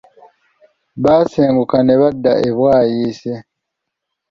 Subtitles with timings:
[1.03, 3.33] Baasenguka ne badda e Bwaise!